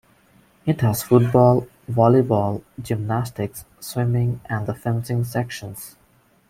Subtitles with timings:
[0.65, 5.95] It has football, volleyball, gymnastics, swimming and fencing sections.